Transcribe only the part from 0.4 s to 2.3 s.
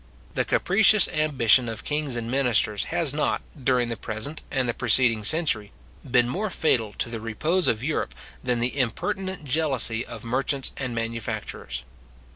capricious ambition of kings